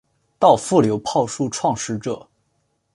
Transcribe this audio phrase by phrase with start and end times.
[0.39, 2.27] 稻富流炮术创始者。